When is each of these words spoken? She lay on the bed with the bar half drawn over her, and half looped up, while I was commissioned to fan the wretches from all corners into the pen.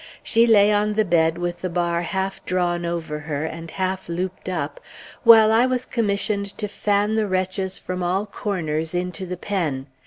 She 0.23 0.47
lay 0.47 0.71
on 0.73 0.93
the 0.93 1.05
bed 1.05 1.37
with 1.37 1.61
the 1.61 1.69
bar 1.69 2.01
half 2.01 2.43
drawn 2.43 2.87
over 2.87 3.19
her, 3.19 3.45
and 3.45 3.69
half 3.69 4.09
looped 4.09 4.49
up, 4.49 4.79
while 5.23 5.51
I 5.51 5.67
was 5.67 5.85
commissioned 5.85 6.57
to 6.57 6.67
fan 6.67 7.13
the 7.13 7.27
wretches 7.27 7.77
from 7.77 8.01
all 8.01 8.25
corners 8.25 8.95
into 8.95 9.27
the 9.27 9.37
pen. 9.37 9.85